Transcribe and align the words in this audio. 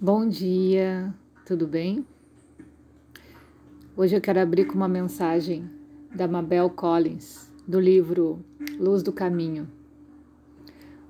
Bom 0.00 0.28
dia, 0.28 1.12
tudo 1.44 1.66
bem? 1.66 2.06
Hoje 3.96 4.14
eu 4.14 4.20
quero 4.20 4.38
abrir 4.38 4.66
com 4.66 4.74
uma 4.74 4.86
mensagem 4.86 5.68
da 6.14 6.28
Mabel 6.28 6.70
Collins, 6.70 7.52
do 7.66 7.80
livro 7.80 8.38
Luz 8.78 9.02
do 9.02 9.12
Caminho. 9.12 9.68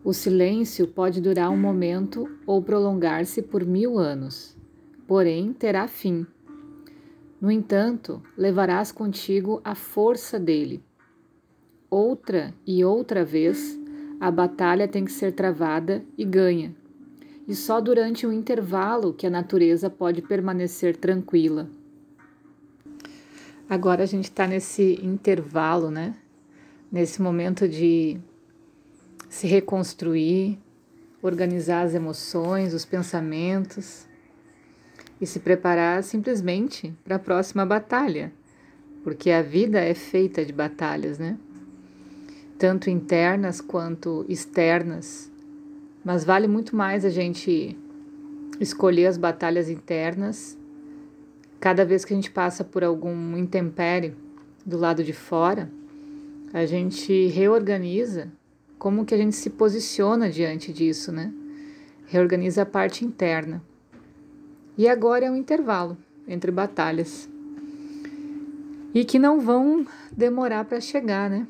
O 0.03 0.15
silêncio 0.15 0.89
pode 0.89 1.21
durar 1.21 1.51
um 1.51 1.57
momento 1.61 2.31
ou 2.47 2.63
prolongar-se 2.63 3.43
por 3.43 3.63
mil 3.63 3.99
anos, 3.99 4.57
porém 5.07 5.53
terá 5.53 5.87
fim. 5.87 6.27
No 7.39 7.51
entanto, 7.51 8.23
levarás 8.39 8.91
contigo 8.91 9.61
a 9.63 9.75
força 9.75 10.41
dele. 10.41 10.83
Outra 11.91 12.55
e 12.67 12.83
outra 12.83 13.23
vez, 13.23 13.79
a 14.19 14.31
batalha 14.31 14.89
tem 14.89 15.05
que 15.05 15.13
ser 15.13 15.33
travada 15.33 16.03
e 16.17 16.25
ganha 16.25 16.75
e 17.49 17.55
só 17.55 17.81
durante 17.81 18.27
o 18.27 18.33
intervalo 18.33 19.15
que 19.15 19.27
a 19.27 19.31
natureza 19.31 19.89
pode 19.89 20.21
permanecer 20.21 20.95
tranquila. 20.95 21.67
Agora 23.67 24.03
a 24.03 24.07
gente 24.07 24.25
está 24.25 24.47
nesse 24.47 25.01
intervalo, 25.03 25.91
né? 25.91 26.15
Nesse 26.93 27.23
momento 27.23 27.67
de 27.67 28.19
se 29.31 29.47
reconstruir, 29.47 30.59
organizar 31.23 31.83
as 31.83 31.95
emoções, 31.95 32.75
os 32.75 32.85
pensamentos 32.85 34.07
e 35.19 35.27
se 35.27 35.41
preparar 35.41 36.03
simplesmente 36.05 36.95
para 37.03 37.17
a 37.17 37.19
próxima 37.19 37.65
batalha, 37.65 38.31
porque 39.03 39.31
a 39.31 39.43
vida 39.43 39.81
é 39.81 39.95
feita 39.95 40.45
de 40.45 40.53
batalhas, 40.53 41.19
né? 41.19 41.39
Tanto 42.59 42.91
internas 42.91 43.61
quanto 43.61 44.25
externas 44.29 45.31
mas 46.09 46.25
vale 46.25 46.49
muito 46.49 46.75
mais 46.75 47.05
a 47.05 47.11
gente 47.11 47.77
escolher 48.59 49.09
as 49.09 49.19
batalhas 49.19 49.69
internas. 49.69 50.57
Cada 51.61 51.85
vez 51.85 52.03
que 52.03 52.15
a 52.15 52.17
gente 52.17 52.31
passa 52.31 52.65
por 52.65 52.83
algum 52.83 53.37
intempério 53.37 54.17
do 54.65 54.79
lado 54.79 55.05
de 55.05 55.13
fora, 55.13 55.71
a 56.51 56.65
gente 56.65 57.27
reorganiza 57.27 58.33
como 58.79 59.05
que 59.05 59.15
a 59.15 59.19
gente 59.19 59.37
se 59.37 59.51
posiciona 59.51 60.31
diante 60.31 60.73
disso, 60.73 61.13
né? 61.13 61.31
Reorganiza 62.07 62.63
a 62.63 62.67
parte 62.67 63.05
interna. 63.05 63.63
E 64.79 64.89
agora 64.89 65.27
é 65.27 65.31
um 65.31 65.37
intervalo 65.37 65.95
entre 66.27 66.51
batalhas. 66.51 67.29
E 68.95 69.05
que 69.05 69.19
não 69.19 69.41
vão 69.41 69.87
demorar 70.11 70.65
para 70.65 70.81
chegar, 70.81 71.29
né? 71.29 71.47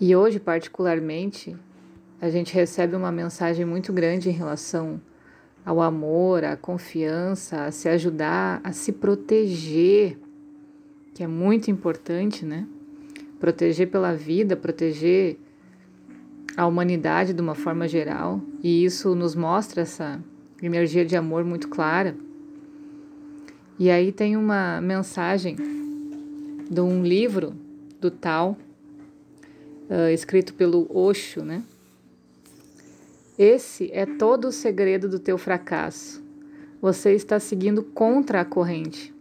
E 0.00 0.14
hoje, 0.14 0.38
particularmente, 0.38 1.56
a 2.20 2.30
gente 2.30 2.54
recebe 2.54 2.96
uma 2.96 3.12
mensagem 3.12 3.64
muito 3.64 3.92
grande 3.92 4.28
em 4.28 4.32
relação 4.32 5.00
ao 5.64 5.82
amor, 5.82 6.44
à 6.44 6.56
confiança, 6.56 7.64
a 7.64 7.70
se 7.70 7.88
ajudar, 7.88 8.60
a 8.62 8.72
se 8.72 8.92
proteger, 8.92 10.18
que 11.12 11.22
é 11.22 11.26
muito 11.26 11.70
importante, 11.70 12.44
né? 12.44 12.66
Proteger 13.38 13.90
pela 13.90 14.14
vida, 14.14 14.56
proteger 14.56 15.38
a 16.56 16.66
humanidade 16.66 17.34
de 17.34 17.40
uma 17.40 17.54
forma 17.54 17.86
geral, 17.86 18.40
e 18.62 18.84
isso 18.84 19.14
nos 19.14 19.34
mostra 19.34 19.82
essa 19.82 20.22
energia 20.62 21.04
de 21.04 21.16
amor 21.16 21.44
muito 21.44 21.68
clara. 21.68 22.16
E 23.78 23.90
aí 23.90 24.10
tem 24.10 24.36
uma 24.36 24.80
mensagem 24.80 25.56
de 26.70 26.80
um 26.80 27.02
livro 27.02 27.54
do 28.00 28.10
Tal, 28.10 28.56
uh, 29.90 30.08
escrito 30.12 30.54
pelo 30.54 30.86
Osho, 30.90 31.44
né? 31.44 31.62
Esse 33.38 33.90
é 33.92 34.06
todo 34.06 34.46
o 34.46 34.52
segredo 34.52 35.10
do 35.10 35.18
teu 35.18 35.36
fracasso. 35.36 36.24
Você 36.80 37.12
está 37.12 37.38
seguindo 37.38 37.82
contra 37.82 38.40
a 38.40 38.44
corrente. 38.46 39.14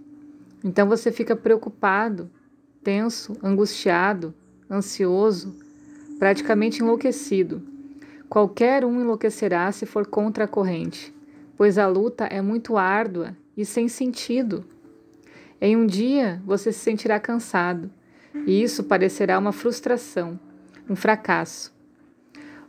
Então 0.63 0.87
você 0.87 1.11
fica 1.11 1.35
preocupado, 1.35 2.31
tenso, 2.81 3.35
angustiado, 3.43 4.33
ansioso, 4.71 5.53
praticamente 6.17 6.81
enlouquecido. 6.81 7.61
Qualquer 8.29 8.85
um 8.85 9.01
enlouquecerá 9.01 9.69
se 9.73 9.85
for 9.85 10.07
contra 10.07 10.45
a 10.45 10.47
corrente, 10.47 11.13
pois 11.57 11.77
a 11.77 11.85
luta 11.85 12.23
é 12.23 12.41
muito 12.41 12.77
árdua 12.77 13.35
e 13.57 13.65
sem 13.65 13.89
sentido. 13.89 14.63
Em 15.59 15.75
um 15.75 15.85
dia 15.85 16.41
você 16.45 16.71
se 16.71 16.79
sentirá 16.79 17.19
cansado, 17.19 17.91
e 18.47 18.63
isso 18.63 18.85
parecerá 18.85 19.37
uma 19.37 19.51
frustração, 19.51 20.39
um 20.89 20.95
fracasso. 20.95 21.74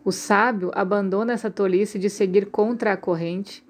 O 0.07 0.13
sábio 0.13 0.71
abandona 0.73 1.33
essa 1.33 1.51
tolice 1.51 1.99
de 1.99 2.09
seguir 2.09 2.47
contra 2.47 2.93
a 2.93 2.97
corrente 2.97 3.65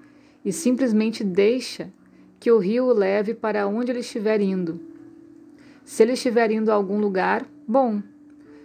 e 0.45 0.53
simplesmente 0.53 1.23
deixa 1.23 1.91
que 2.39 2.51
o 2.51 2.59
rio 2.59 2.85
o 2.85 2.93
leve 2.93 3.33
para 3.33 3.65
onde 3.65 3.91
ele 3.91 4.01
estiver 4.01 4.39
indo. 4.39 4.79
Se 5.83 6.03
ele 6.03 6.13
estiver 6.13 6.51
indo 6.51 6.71
a 6.71 6.75
algum 6.75 6.99
lugar, 6.99 7.43
bom. 7.67 8.03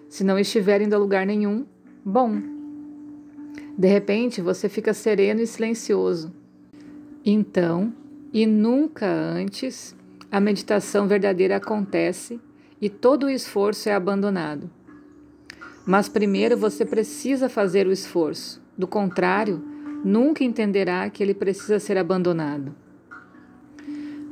Se 0.07 0.23
não 0.23 0.39
estiver 0.39 0.83
indo 0.83 0.95
a 0.95 0.99
lugar 0.99 1.25
nenhum, 1.25 1.65
bom. 2.05 2.43
De 3.79 3.89
repente 3.89 4.43
você 4.43 4.69
fica 4.69 4.93
sereno 4.93 5.41
e 5.41 5.47
silencioso. 5.47 6.31
Então, 7.25 7.91
e 8.35 8.45
nunca 8.45 9.11
antes, 9.11 9.97
a 10.31 10.39
meditação 10.39 11.09
verdadeira 11.09 11.57
acontece 11.57 12.39
e 12.79 12.91
todo 12.91 13.25
o 13.25 13.31
esforço 13.31 13.89
é 13.89 13.95
abandonado. 13.95 14.71
Mas 15.85 16.09
primeiro 16.09 16.57
você 16.57 16.85
precisa 16.85 17.49
fazer 17.49 17.87
o 17.87 17.93
esforço. 17.93 18.63
Do 18.79 18.87
contrário, 18.87 19.63
nunca 20.05 20.45
entenderá 20.45 21.11
que 21.11 21.23
ele 21.23 21.35
precisa 21.35 21.79
ser 21.81 21.99
abandonado. 21.99 22.75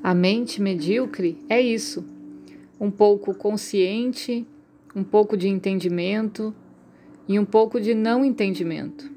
A 0.03 0.15
mente 0.15 0.63
medíocre 0.63 1.39
é 1.49 1.61
isso: 1.61 2.05
um 2.81 2.91
pouco 2.91 3.35
consciente, 3.35 4.47
um 4.95 5.03
pouco 5.03 5.37
de 5.37 5.49
entendimento 5.49 6.55
e 7.29 7.39
um 7.39 7.45
pouco 7.45 7.81
de 7.81 7.95
não 7.95 8.25
entendimento. 8.25 9.11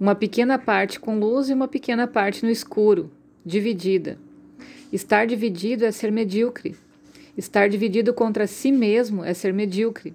Uma 0.00 0.14
pequena 0.14 0.58
parte 0.58 0.98
com 0.98 1.18
luz 1.18 1.48
e 1.48 1.52
uma 1.52 1.68
pequena 1.68 2.06
parte 2.06 2.44
no 2.44 2.50
escuro, 2.50 3.10
dividida. 3.44 4.18
Estar 4.90 5.26
dividido 5.26 5.84
é 5.84 5.92
ser 5.92 6.10
medíocre. 6.10 6.74
Estar 7.36 7.68
dividido 7.68 8.12
contra 8.12 8.46
si 8.46 8.72
mesmo 8.72 9.22
é 9.22 9.32
ser 9.32 9.52
medíocre 9.54 10.14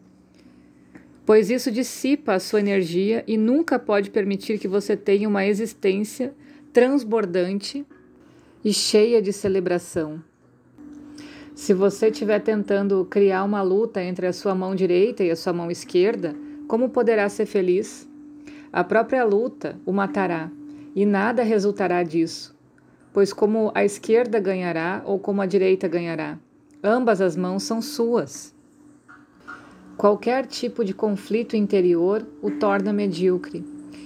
pois 1.28 1.50
isso 1.50 1.70
dissipa 1.70 2.36
a 2.36 2.40
sua 2.40 2.62
energia 2.62 3.22
e 3.28 3.36
nunca 3.36 3.78
pode 3.78 4.10
permitir 4.10 4.58
que 4.58 4.68
você 4.68 4.96
tenha 4.96 5.28
uma 5.28 5.46
existência 5.46 6.34
transbordante 6.72 7.86
e 8.64 8.72
cheia 8.72 9.22
de 9.22 9.34
celebração. 9.34 10.24
Se 11.54 11.74
você 11.74 12.08
estiver 12.08 12.40
tentando 12.40 13.04
criar 13.04 13.44
uma 13.44 13.62
luta 13.62 14.02
entre 14.02 14.26
a 14.26 14.32
sua 14.32 14.56
mão 14.56 14.74
direita 14.74 15.22
e 15.22 15.30
a 15.30 15.36
sua 15.36 15.52
mão 15.52 15.70
esquerda, 15.70 16.34
como 16.66 16.88
poderá 16.88 17.28
ser 17.28 17.46
feliz? 17.46 18.08
A 18.72 18.82
própria 18.82 19.26
luta 19.26 19.78
o 19.86 19.92
matará 19.92 20.50
e 20.96 21.06
nada 21.06 21.44
resultará 21.44 22.04
disso, 22.04 22.56
pois 23.12 23.34
como 23.34 23.70
a 23.76 23.84
esquerda 23.84 24.40
ganhará 24.40 25.02
ou 25.06 25.20
como 25.20 25.42
a 25.42 25.46
direita 25.46 25.90
ganhará, 25.90 26.40
ambas 26.82 27.20
as 27.20 27.36
mãos 27.36 27.64
são 27.64 27.82
suas. 27.82 28.56
Qualquer 29.98 30.46
tipo 30.46 30.86
de 30.86 30.94
conflito 30.94 31.56
interior 31.56 32.24
o 32.40 32.52
torna 32.52 32.94
medíocre, 32.94 33.66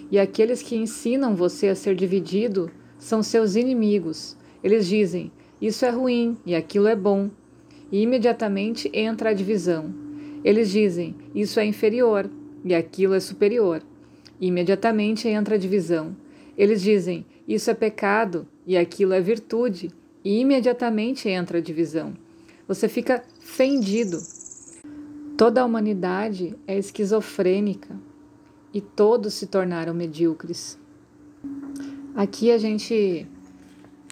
e 0.09 0.17
aqueles 0.17 0.61
que 0.61 0.77
ensinam 0.77 1.35
você 1.35 1.67
a 1.67 1.75
ser 1.75 1.95
dividido 1.95 2.71
são 2.97 3.21
seus 3.21 3.55
inimigos. 3.57 4.37
Eles 4.63 4.87
dizem: 4.87 5.33
isso 5.61 5.83
é 5.83 5.89
ruim 5.89 6.37
e 6.45 6.55
aquilo 6.55 6.87
é 6.87 6.95
bom, 6.95 7.29
e 7.91 8.01
imediatamente 8.01 8.89
entra 8.93 9.31
a 9.31 9.33
divisão. 9.33 9.93
Eles 10.45 10.71
dizem: 10.71 11.13
isso 11.35 11.59
é 11.59 11.65
inferior 11.65 12.29
e 12.63 12.73
aquilo 12.73 13.13
é 13.13 13.19
superior. 13.19 13.83
E 14.39 14.47
imediatamente 14.47 15.27
entra 15.27 15.55
a 15.55 15.57
divisão. 15.57 16.15
Eles 16.57 16.81
dizem: 16.81 17.25
isso 17.45 17.69
é 17.69 17.73
pecado 17.73 18.47
e 18.65 18.77
aquilo 18.77 19.11
é 19.11 19.19
virtude. 19.19 19.91
E 20.23 20.39
imediatamente 20.39 21.27
entra 21.27 21.57
a 21.57 21.61
divisão. 21.61 22.13
Você 22.65 22.87
fica 22.87 23.21
fendido 23.41 24.19
Toda 25.41 25.63
a 25.63 25.65
humanidade 25.65 26.55
é 26.67 26.77
esquizofrênica 26.77 27.99
e 28.71 28.79
todos 28.79 29.33
se 29.33 29.47
tornaram 29.47 29.91
medíocres. 29.91 30.77
Aqui 32.13 32.51
a 32.51 32.59
gente 32.59 33.25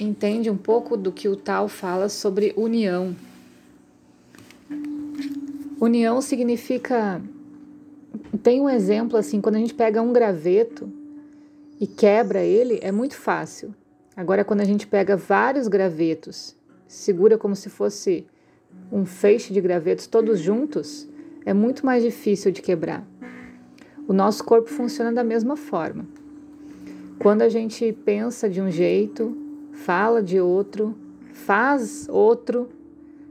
entende 0.01 0.49
um 0.49 0.57
pouco 0.57 0.97
do 0.97 1.11
que 1.11 1.29
o 1.29 1.35
Tal 1.35 1.67
fala 1.67 2.09
sobre 2.09 2.51
união. 2.57 3.15
União 5.79 6.19
significa. 6.19 7.21
Tem 8.41 8.59
um 8.59 8.67
exemplo 8.67 9.15
assim, 9.15 9.39
quando 9.39 9.57
a 9.57 9.59
gente 9.59 9.75
pega 9.75 10.01
um 10.01 10.11
graveto 10.11 10.91
e 11.79 11.85
quebra 11.85 12.41
ele, 12.41 12.79
é 12.81 12.91
muito 12.91 13.15
fácil. 13.15 13.75
Agora, 14.15 14.43
quando 14.43 14.61
a 14.61 14.65
gente 14.65 14.87
pega 14.87 15.15
vários 15.15 15.67
gravetos, 15.67 16.55
segura 16.87 17.37
como 17.37 17.55
se 17.55 17.69
fosse 17.69 18.25
um 18.91 19.05
feixe 19.05 19.53
de 19.53 19.61
gravetos 19.61 20.07
todos 20.07 20.39
juntos, 20.39 21.07
é 21.45 21.53
muito 21.53 21.85
mais 21.85 22.03
difícil 22.03 22.51
de 22.51 22.61
quebrar. 22.61 23.05
O 24.07 24.13
nosso 24.13 24.43
corpo 24.43 24.69
funciona 24.69 25.11
da 25.11 25.23
mesma 25.23 25.55
forma. 25.55 26.05
Quando 27.19 27.41
a 27.41 27.49
gente 27.49 27.91
pensa 28.05 28.49
de 28.49 28.61
um 28.61 28.71
jeito, 28.71 29.37
fala 29.73 30.21
de 30.23 30.39
outro, 30.39 30.95
faz 31.33 32.07
outro, 32.09 32.69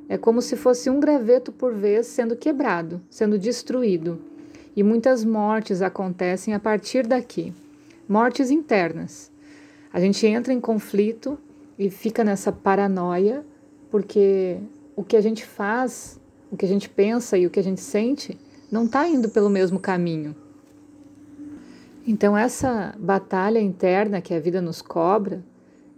é 0.09 0.17
como 0.17 0.41
se 0.41 0.57
fosse 0.57 0.89
um 0.89 1.01
graveto 1.01 1.53
por 1.53 1.75
vez 1.75 2.07
sendo 2.07 2.37
quebrado, 2.37 3.01
sendo 3.11 3.39
destruído. 3.39 4.19
E 4.77 4.83
muitas 4.83 5.25
mortes 5.25 5.83
acontecem 5.83 6.55
a 6.55 6.61
partir 6.61 7.07
daqui 7.07 7.53
mortes 8.09 8.51
internas. 8.51 9.31
A 9.93 10.01
gente 10.01 10.27
entra 10.27 10.53
em 10.53 10.61
conflito 10.61 11.39
e 11.79 11.91
fica 11.91 12.25
nessa 12.25 12.51
paranoia, 12.51 13.45
porque 13.91 14.59
o 14.97 15.05
que 15.05 15.17
a 15.17 15.21
gente 15.21 15.45
faz, 15.45 16.19
o 16.51 16.57
que 16.57 16.65
a 16.65 16.69
gente 16.69 16.89
pensa 16.89 17.37
e 17.37 17.47
o 17.47 17.51
que 17.51 17.61
a 17.61 17.63
gente 17.63 17.81
sente 17.81 18.39
não 18.71 18.85
está 18.85 19.09
indo 19.09 19.29
pelo 19.29 19.49
mesmo 19.49 19.79
caminho. 19.79 20.35
Então, 22.07 22.37
essa 22.37 22.95
batalha 22.99 23.61
interna 23.61 24.21
que 24.21 24.33
a 24.33 24.41
vida 24.41 24.63
nos 24.63 24.81
cobra 24.81 25.45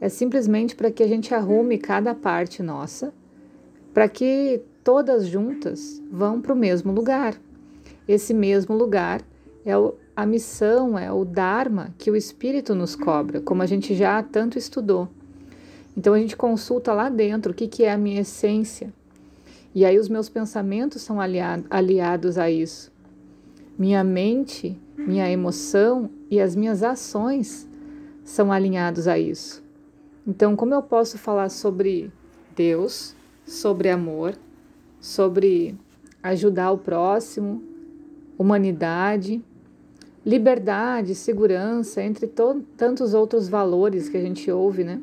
é 0.00 0.08
simplesmente 0.08 0.74
para 0.74 0.90
que 0.90 1.02
a 1.02 1.08
gente 1.08 1.34
arrume 1.34 1.78
cada 1.78 2.14
parte 2.14 2.62
nossa, 2.62 3.12
para 3.94 4.08
que 4.08 4.60
todas 4.82 5.26
juntas 5.26 6.02
vão 6.10 6.40
para 6.40 6.52
o 6.52 6.56
mesmo 6.56 6.90
lugar. 6.92 7.40
Esse 8.08 8.34
mesmo 8.34 8.74
lugar 8.74 9.22
é 9.64 9.72
a 10.16 10.26
missão, 10.26 10.98
é 10.98 11.12
o 11.12 11.24
Dharma 11.24 11.94
que 11.96 12.10
o 12.10 12.16
Espírito 12.16 12.74
nos 12.74 12.96
cobra, 12.96 13.40
como 13.40 13.62
a 13.62 13.66
gente 13.66 13.94
já 13.94 14.22
tanto 14.22 14.58
estudou. 14.58 15.08
Então 15.96 16.14
a 16.14 16.18
gente 16.18 16.36
consulta 16.36 16.92
lá 16.92 17.08
dentro 17.08 17.52
o 17.52 17.54
que, 17.54 17.68
que 17.68 17.84
é 17.84 17.92
a 17.92 17.98
minha 17.98 18.22
essência. 18.22 18.92
E 19.74 19.84
aí 19.84 19.98
os 19.98 20.08
meus 20.08 20.28
pensamentos 20.28 21.02
são 21.02 21.20
aliado, 21.20 21.64
aliados 21.70 22.38
a 22.38 22.50
isso. 22.50 22.92
Minha 23.78 24.02
mente, 24.02 24.78
minha 24.96 25.30
emoção 25.30 26.10
e 26.30 26.40
as 26.40 26.56
minhas 26.56 26.82
ações 26.82 27.68
são 28.24 28.52
alinhados 28.52 29.08
a 29.08 29.18
isso. 29.18 29.62
Então, 30.26 30.54
como 30.54 30.74
eu 30.74 30.82
posso 30.82 31.18
falar 31.18 31.48
sobre 31.48 32.12
Deus, 32.54 33.14
sobre 33.46 33.88
amor, 33.88 34.36
sobre 35.00 35.78
ajudar 36.22 36.72
o 36.72 36.78
próximo, 36.78 37.62
humanidade, 38.36 39.42
liberdade, 40.26 41.14
segurança, 41.14 42.02
entre 42.02 42.26
tantos 42.76 43.14
outros 43.14 43.48
valores 43.48 44.08
que 44.08 44.16
a 44.16 44.20
gente 44.20 44.50
ouve, 44.50 44.84
né? 44.84 45.00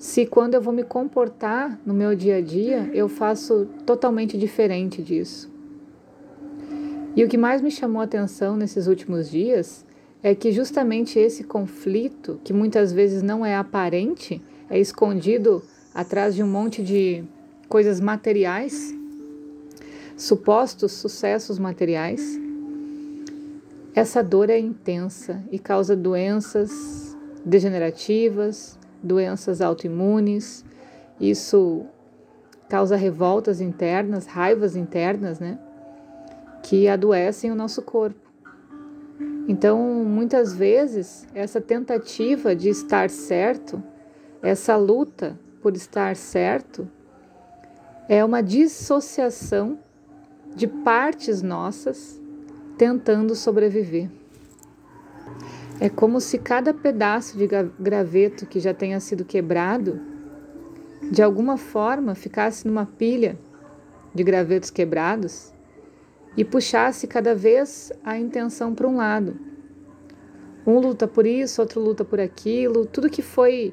Se 0.00 0.24
quando 0.24 0.54
eu 0.54 0.62
vou 0.62 0.72
me 0.72 0.82
comportar 0.82 1.78
no 1.84 1.92
meu 1.92 2.16
dia 2.16 2.36
a 2.36 2.40
dia, 2.40 2.90
eu 2.94 3.06
faço 3.06 3.66
totalmente 3.84 4.38
diferente 4.38 5.02
disso. 5.02 5.52
E 7.14 7.22
o 7.22 7.28
que 7.28 7.36
mais 7.36 7.60
me 7.60 7.70
chamou 7.70 8.00
a 8.00 8.06
atenção 8.06 8.56
nesses 8.56 8.86
últimos 8.86 9.30
dias 9.30 9.84
é 10.22 10.34
que 10.34 10.52
justamente 10.52 11.18
esse 11.18 11.44
conflito, 11.44 12.40
que 12.42 12.50
muitas 12.50 12.94
vezes 12.94 13.20
não 13.20 13.44
é 13.44 13.54
aparente, 13.54 14.42
é 14.70 14.78
escondido 14.78 15.62
atrás 15.94 16.34
de 16.34 16.42
um 16.42 16.48
monte 16.48 16.82
de 16.82 17.22
coisas 17.68 18.00
materiais, 18.00 18.94
supostos 20.16 20.92
sucessos 20.92 21.58
materiais, 21.58 22.40
essa 23.94 24.22
dor 24.22 24.48
é 24.48 24.58
intensa 24.58 25.44
e 25.52 25.58
causa 25.58 25.94
doenças 25.94 27.14
degenerativas, 27.44 28.79
doenças 29.02 29.60
autoimunes. 29.60 30.64
Isso 31.20 31.84
causa 32.68 32.96
revoltas 32.96 33.60
internas, 33.60 34.26
raivas 34.26 34.76
internas, 34.76 35.40
né? 35.40 35.58
Que 36.62 36.88
adoecem 36.88 37.50
o 37.50 37.54
nosso 37.54 37.82
corpo. 37.82 38.30
Então, 39.48 39.78
muitas 40.04 40.54
vezes, 40.54 41.26
essa 41.34 41.60
tentativa 41.60 42.54
de 42.54 42.68
estar 42.68 43.10
certo, 43.10 43.82
essa 44.42 44.76
luta 44.76 45.38
por 45.60 45.74
estar 45.74 46.14
certo, 46.14 46.88
é 48.08 48.24
uma 48.24 48.42
dissociação 48.42 49.78
de 50.54 50.66
partes 50.66 51.42
nossas 51.42 52.20
tentando 52.78 53.34
sobreviver. 53.34 54.19
É 55.80 55.88
como 55.88 56.20
se 56.20 56.36
cada 56.36 56.74
pedaço 56.74 57.38
de 57.38 57.48
graveto 57.80 58.44
que 58.44 58.60
já 58.60 58.74
tenha 58.74 59.00
sido 59.00 59.24
quebrado, 59.24 59.98
de 61.10 61.22
alguma 61.22 61.56
forma 61.56 62.14
ficasse 62.14 62.66
numa 62.66 62.84
pilha 62.84 63.38
de 64.14 64.22
gravetos 64.22 64.68
quebrados 64.68 65.54
e 66.36 66.44
puxasse 66.44 67.06
cada 67.06 67.34
vez 67.34 67.90
a 68.04 68.18
intenção 68.18 68.74
para 68.74 68.86
um 68.86 68.96
lado. 68.96 69.38
Um 70.66 70.78
luta 70.78 71.08
por 71.08 71.26
isso, 71.26 71.62
outro 71.62 71.80
luta 71.80 72.04
por 72.04 72.20
aquilo, 72.20 72.84
tudo 72.84 73.08
que 73.08 73.22
foi 73.22 73.72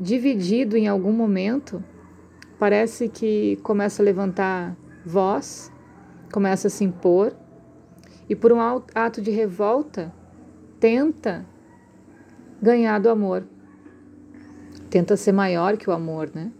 dividido 0.00 0.76
em 0.76 0.88
algum 0.88 1.12
momento 1.12 1.82
parece 2.58 3.08
que 3.08 3.56
começa 3.62 4.02
a 4.02 4.04
levantar 4.04 4.76
voz, 5.06 5.70
começa 6.32 6.66
a 6.66 6.70
se 6.70 6.82
impor 6.82 7.32
e 8.28 8.34
por 8.34 8.50
um 8.50 8.58
ato 8.60 9.22
de 9.22 9.30
revolta 9.30 10.17
tenta 10.80 11.44
ganhar 12.60 12.98
do 12.98 13.08
amor. 13.08 13.44
Tenta 14.90 15.16
ser 15.16 15.32
maior 15.32 15.76
que 15.76 15.88
o 15.88 15.92
amor, 15.92 16.30
né? 16.34 16.50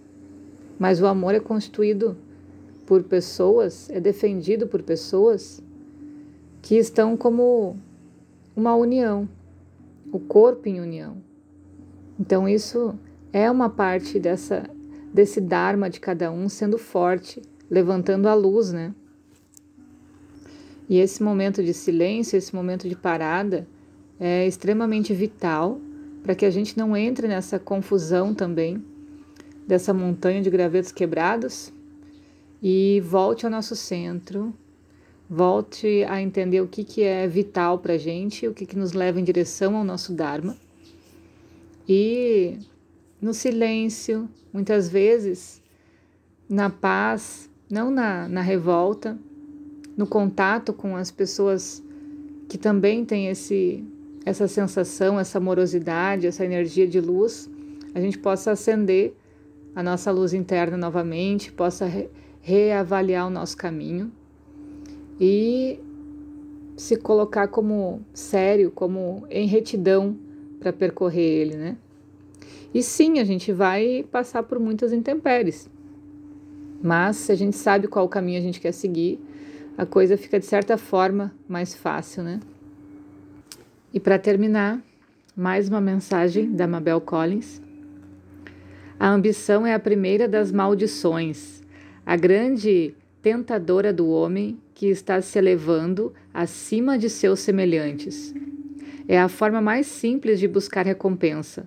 Mas 0.79 1.01
o 1.01 1.07
amor 1.07 1.35
é 1.35 1.41
constituído 1.41 2.17
por 2.87 3.03
pessoas, 3.03 3.91
é 3.91 4.01
defendido 4.01 4.67
por 4.67 4.83
pessoas 4.83 5.63
que 6.63 6.77
estão 6.77 7.17
como 7.17 7.77
uma 8.55 8.75
união, 8.75 9.29
o 10.13 10.19
corpo 10.19 10.69
em 10.69 10.81
união. 10.81 11.17
Então 12.19 12.49
isso 12.49 12.95
é 13.33 13.51
uma 13.51 13.69
parte 13.69 14.19
dessa 14.19 14.69
desse 15.13 15.41
dharma 15.41 15.89
de 15.89 16.01
cada 16.01 16.31
um 16.31 16.49
sendo 16.49 16.77
forte, 16.77 17.43
levantando 17.71 18.29
a 18.29 18.35
luz, 18.35 18.73
né? 18.73 18.95
E 20.89 20.99
esse 20.99 21.23
momento 21.23 21.63
de 21.63 21.75
silêncio, 21.75 22.37
esse 22.37 22.55
momento 22.55 22.89
de 22.89 22.95
parada, 22.95 23.67
é 24.21 24.47
extremamente 24.47 25.13
vital 25.13 25.81
para 26.23 26.35
que 26.35 26.45
a 26.45 26.51
gente 26.51 26.77
não 26.77 26.97
entre 26.97 27.29
nessa 27.29 27.59
confusão 27.59 28.35
também 28.35 28.83
dessa 29.67 29.93
montanha 29.93 30.41
de 30.41 30.51
gravetos 30.51 30.93
quebrados 30.93 31.73
e 32.63 33.01
volte 33.05 33.45
ao 33.45 33.51
nosso 33.51 33.77
centro, 33.77 34.53
volte 35.29 36.05
a 36.09 36.21
entender 36.21 36.61
o 36.61 36.67
que, 36.67 36.83
que 36.83 37.03
é 37.03 37.29
vital 37.29 37.79
para 37.79 37.95
a 37.95 37.99
gente, 37.99 38.49
o 38.49 38.55
que, 38.55 38.67
que 38.67 38.77
nos 38.77 38.93
leva 38.93 39.21
em 39.21 39.25
direção 39.25 39.77
ao 39.77 39.85
nosso 39.85 40.13
Dharma. 40.13 40.57
E 41.89 42.59
no 43.21 43.35
silêncio, 43.35 44.29
muitas 44.53 44.89
vezes, 44.89 45.63
na 46.49 46.71
paz, 46.71 47.49
não 47.71 47.91
na, 47.91 48.29
na 48.29 48.41
revolta, 48.41 49.19
no 49.97 50.07
contato 50.07 50.73
com 50.73 50.97
as 50.97 51.11
pessoas 51.11 51.83
que 52.49 52.57
também 52.57 53.05
têm 53.05 53.29
esse, 53.29 53.85
essa 54.25 54.47
sensação, 54.47 55.19
essa 55.19 55.39
amorosidade, 55.39 56.27
essa 56.27 56.45
energia 56.45 56.87
de 56.87 57.01
luz, 57.01 57.51
a 57.95 58.01
gente 58.01 58.19
possa 58.19 58.53
acender 58.53 59.15
a 59.75 59.83
nossa 59.83 60.11
luz 60.11 60.35
interna 60.35 60.77
novamente, 60.77 61.53
possa 61.53 61.87
re 61.87 62.09
reavaliar 62.41 63.27
o 63.27 63.31
nosso 63.31 63.57
caminho 63.57 64.11
e 65.21 65.79
se 66.77 66.97
colocar 66.97 67.49
como 67.49 68.01
sério, 68.15 68.71
como 68.71 69.27
em 69.29 69.47
retidão 69.47 70.17
para 70.59 70.73
percorrer 70.73 71.23
ele, 71.23 71.57
né? 71.57 71.77
E 72.73 72.83
sim, 72.83 73.19
a 73.19 73.25
gente 73.25 73.53
vai 73.53 74.05
passar 74.11 74.43
por 74.45 74.59
muitas 74.59 74.93
intempéries, 74.93 75.69
mas 76.83 77.17
se 77.17 77.33
a 77.33 77.35
gente 77.35 77.57
sabe 77.57 77.89
qual 77.89 78.09
caminho 78.09 78.39
a 78.39 78.43
gente 78.43 78.61
quer 78.61 78.73
seguir, 78.73 79.21
a 79.77 79.85
coisa 79.85 80.17
fica 80.17 80.39
de 80.39 80.47
certa 80.47 80.77
forma 80.77 81.35
mais 81.49 81.75
fácil, 81.75 82.23
né? 82.23 82.41
E 83.93 83.99
para 83.99 84.19
terminar, 84.19 84.83
mais 85.35 85.67
uma 85.67 85.81
mensagem 85.81 86.53
da 86.53 86.67
Mabel 86.67 87.01
Collins. 87.01 87.63
A 89.01 89.09
ambição 89.09 89.67
é 89.67 89.73
a 89.73 89.79
primeira 89.79 90.29
das 90.29 90.53
maldições, 90.53 91.63
a 92.05 92.15
grande 92.15 92.95
tentadora 93.23 93.91
do 93.91 94.07
homem 94.11 94.61
que 94.75 94.89
está 94.89 95.23
se 95.23 95.39
elevando 95.39 96.13
acima 96.35 96.99
de 96.99 97.09
seus 97.09 97.41
semelhantes. 97.41 98.35
É 99.09 99.19
a 99.19 99.27
forma 99.27 99.59
mais 99.63 99.87
simples 99.87 100.39
de 100.39 100.47
buscar 100.47 100.85
recompensa. 100.85 101.67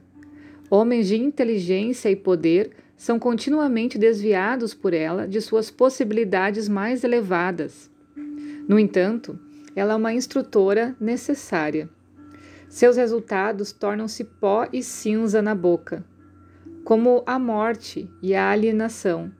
Homens 0.70 1.08
de 1.08 1.18
inteligência 1.18 2.12
e 2.12 2.16
poder 2.16 2.70
são 2.96 3.18
continuamente 3.18 3.98
desviados 3.98 4.76
por 4.76 4.94
ela 4.94 5.28
de 5.28 5.42
suas 5.42 5.72
possibilidades 5.72 6.70
mais 6.70 7.04
elevadas. 7.04 7.90
No 8.68 8.78
entanto, 8.78 9.40
ela 9.76 9.94
é 9.94 9.96
uma 9.96 10.14
instrutora 10.14 10.96
necessária. 11.00 11.90
Seus 12.72 12.98
resultados 12.98 13.72
tornam-se 13.72 14.24
pó 14.24 14.68
e 14.74 14.82
cinza 14.82 15.44
na 15.44 15.54
boca, 15.54 16.04
como 16.84 17.22
a 17.28 17.38
morte 17.38 18.10
e 18.24 18.34
a 18.34 18.50
alienação. 18.50 19.32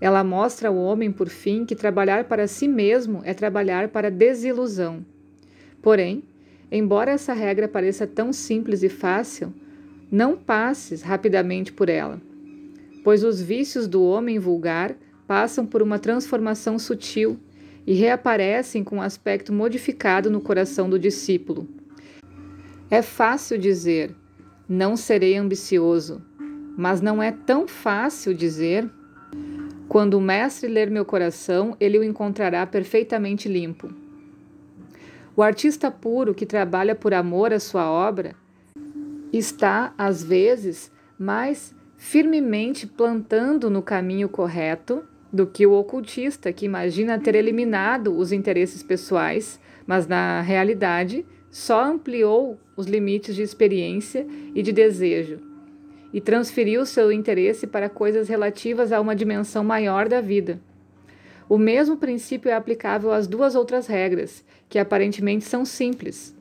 Ela 0.00 0.24
mostra 0.24 0.68
ao 0.68 0.76
homem, 0.76 1.12
por 1.12 1.28
fim, 1.28 1.64
que 1.64 1.76
trabalhar 1.76 2.24
para 2.24 2.48
si 2.48 2.66
mesmo 2.66 3.20
é 3.22 3.32
trabalhar 3.32 3.90
para 3.90 4.10
desilusão. 4.10 5.06
Porém, 5.80 6.24
Embora 6.76 7.12
essa 7.12 7.32
regra 7.32 7.68
pareça 7.68 8.04
tão 8.04 8.32
simples 8.32 8.82
e 8.82 8.88
fácil, 8.88 9.54
não 10.10 10.36
passes 10.36 11.02
rapidamente 11.02 11.72
por 11.72 11.88
ela, 11.88 12.20
pois 13.04 13.22
os 13.22 13.40
vícios 13.40 13.86
do 13.86 14.02
homem 14.02 14.40
vulgar 14.40 14.96
passam 15.24 15.64
por 15.64 15.82
uma 15.82 16.00
transformação 16.00 16.76
sutil 16.76 17.38
e 17.86 17.94
reaparecem 17.94 18.82
com 18.82 18.96
um 18.96 19.02
aspecto 19.02 19.52
modificado 19.52 20.28
no 20.28 20.40
coração 20.40 20.90
do 20.90 20.98
discípulo. 20.98 21.68
É 22.90 23.00
fácil 23.00 23.58
dizer, 23.58 24.14
não 24.68 24.96
serei 24.96 25.36
ambicioso, 25.36 26.22
mas 26.76 27.00
não 27.00 27.22
é 27.22 27.32
tão 27.32 27.66
fácil 27.66 28.34
dizer. 28.34 28.88
Quando 29.88 30.14
o 30.14 30.20
Mestre 30.20 30.68
ler 30.68 30.90
meu 30.90 31.04
coração, 31.04 31.76
ele 31.80 31.98
o 31.98 32.04
encontrará 32.04 32.66
perfeitamente 32.66 33.48
limpo. 33.48 33.90
O 35.36 35.42
artista 35.42 35.90
puro 35.90 36.34
que 36.34 36.46
trabalha 36.46 36.94
por 36.94 37.12
amor 37.12 37.52
à 37.52 37.58
sua 37.58 37.90
obra 37.90 38.36
está, 39.32 39.92
às 39.98 40.22
vezes, 40.22 40.92
mais 41.18 41.74
firmemente 41.96 42.86
plantando 42.86 43.70
no 43.70 43.82
caminho 43.82 44.28
correto 44.28 45.02
do 45.32 45.46
que 45.46 45.66
o 45.66 45.72
ocultista 45.72 46.52
que 46.52 46.64
imagina 46.64 47.18
ter 47.18 47.34
eliminado 47.34 48.16
os 48.16 48.30
interesses 48.30 48.82
pessoais, 48.82 49.58
mas 49.86 50.06
na 50.06 50.40
realidade 50.40 51.26
só 51.54 51.84
ampliou 51.84 52.58
os 52.76 52.88
limites 52.88 53.32
de 53.36 53.40
experiência 53.40 54.26
e 54.56 54.60
de 54.60 54.72
desejo 54.72 55.38
e 56.12 56.20
transferiu 56.20 56.84
seu 56.84 57.12
interesse 57.12 57.64
para 57.64 57.88
coisas 57.88 58.28
relativas 58.28 58.90
a 58.90 59.00
uma 59.00 59.14
dimensão 59.14 59.62
maior 59.62 60.08
da 60.08 60.20
vida. 60.20 60.60
O 61.48 61.56
mesmo 61.56 61.96
princípio 61.96 62.50
é 62.50 62.54
aplicável 62.54 63.12
às 63.12 63.28
duas 63.28 63.54
outras 63.54 63.86
regras, 63.86 64.44
que 64.68 64.80
aparentemente 64.80 65.44
são 65.44 65.64
simples. 65.64 66.36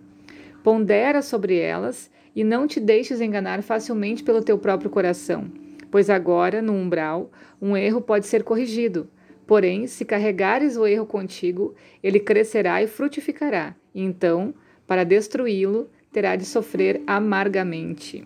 Pondera 0.64 1.22
sobre 1.22 1.60
elas 1.60 2.10
e 2.36 2.44
não 2.44 2.66
te 2.66 2.80
deixes 2.80 3.22
enganar 3.22 3.62
facilmente 3.62 4.24
pelo 4.24 4.42
teu 4.42 4.58
próprio 4.58 4.90
coração, 4.90 5.46
pois 5.92 6.10
agora, 6.10 6.60
no 6.60 6.74
umbral, 6.74 7.30
um 7.62 7.78
erro 7.78 8.02
pode 8.02 8.26
ser 8.26 8.44
corrigido. 8.44 9.08
Porém, 9.46 9.86
se 9.86 10.06
carregares 10.06 10.76
o 10.76 10.88
erro 10.88 11.06
contigo, 11.06 11.76
ele 12.02 12.20
crescerá 12.20 12.82
e 12.82 12.88
frutificará. 12.88 13.76
E 13.94 14.02
então, 14.02 14.56
para 14.88 15.04
destruí-lo, 15.04 15.90
terá 16.12 16.36
de 16.36 16.46
sofrer 16.46 17.02
amargamente. 17.08 18.26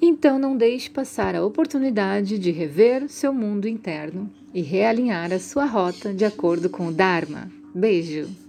Então 0.00 0.38
não 0.38 0.56
deixe 0.56 0.88
passar 0.88 1.34
a 1.34 1.44
oportunidade 1.44 2.38
de 2.38 2.50
rever 2.50 3.08
seu 3.08 3.34
mundo 3.34 3.68
interno 3.68 4.30
e 4.54 4.62
realinhar 4.62 5.32
a 5.32 5.38
sua 5.38 5.66
rota 5.66 6.14
de 6.14 6.24
acordo 6.24 6.70
com 6.70 6.86
o 6.86 6.92
Dharma. 6.92 7.50
Beijo! 7.74 8.39